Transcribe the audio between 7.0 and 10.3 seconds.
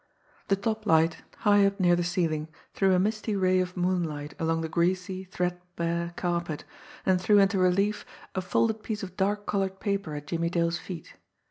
and threw into relief a folded piece of dark coloured paper at